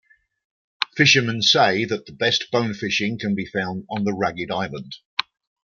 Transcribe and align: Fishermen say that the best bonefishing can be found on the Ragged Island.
Fishermen 0.97 1.43
say 1.43 1.85
that 1.85 2.07
the 2.07 2.11
best 2.11 2.45
bonefishing 2.51 3.19
can 3.19 3.35
be 3.35 3.45
found 3.45 3.85
on 3.87 4.03
the 4.03 4.13
Ragged 4.15 4.49
Island. 4.49 4.95